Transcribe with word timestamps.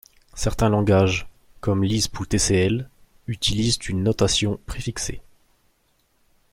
Certains 0.33 0.69
langages, 0.69 1.27
comme 1.59 1.83
Lisp 1.83 2.19
ou 2.19 2.25
Tcl, 2.25 2.89
utilisent 3.27 3.77
une 3.87 4.01
notation 4.01 4.59
préfixée. 4.65 5.21